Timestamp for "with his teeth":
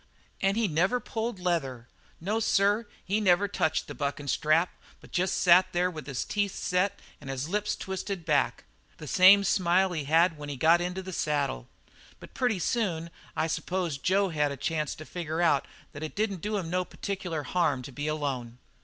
5.91-6.55